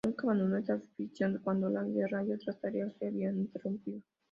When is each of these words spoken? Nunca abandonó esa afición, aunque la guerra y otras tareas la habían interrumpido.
Nunca 0.03 0.23
abandonó 0.23 0.57
esa 0.57 0.73
afición, 0.73 1.39
aunque 1.45 1.69
la 1.71 1.83
guerra 1.83 2.23
y 2.25 2.31
otras 2.33 2.59
tareas 2.59 2.91
la 2.99 3.09
habían 3.09 3.37
interrumpido. 3.37 4.01